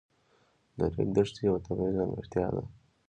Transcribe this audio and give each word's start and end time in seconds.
د 0.77 0.79
ریګ 0.95 1.09
دښتې 1.15 1.41
یوه 1.47 1.59
طبیعي 1.65 1.93
ځانګړتیا 1.97 2.45
ده. 2.55 2.63